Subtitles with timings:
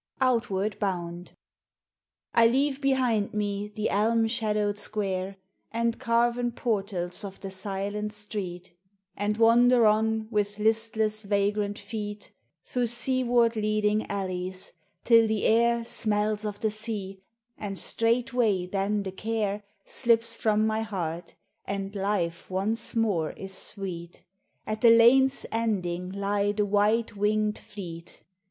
[0.19, 1.33] OUTWARD BOUND.
[2.33, 5.37] I leate behind me the elm shadowed square
[5.71, 8.75] And carven portals of the silent street,
[9.15, 12.31] And wander on with listless, vagrant feet
[12.65, 17.21] Through seaward leading alleys, till the air Smells of the sea,
[17.55, 20.01] and straightway then the care 124 POEMS OF FANCY.
[20.01, 24.23] Slips from my heart, and life once more is sweet.
[24.65, 28.23] At the lane's ending lie the white winged fleet.